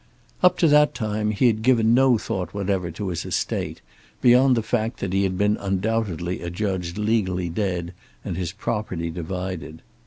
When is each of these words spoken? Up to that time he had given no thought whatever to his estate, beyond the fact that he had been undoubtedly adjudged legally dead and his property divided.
Up 0.41 0.57
to 0.57 0.67
that 0.67 0.95
time 0.95 1.29
he 1.29 1.45
had 1.45 1.61
given 1.61 1.93
no 1.93 2.17
thought 2.17 2.55
whatever 2.55 2.89
to 2.89 3.09
his 3.09 3.23
estate, 3.23 3.81
beyond 4.19 4.57
the 4.57 4.63
fact 4.63 4.99
that 4.99 5.13
he 5.13 5.21
had 5.21 5.37
been 5.37 5.57
undoubtedly 5.57 6.41
adjudged 6.41 6.97
legally 6.97 7.49
dead 7.49 7.93
and 8.25 8.35
his 8.35 8.51
property 8.51 9.11
divided. 9.11 9.83